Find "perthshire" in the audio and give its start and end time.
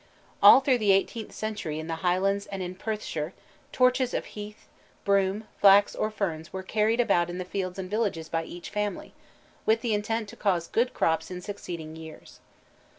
2.73-3.33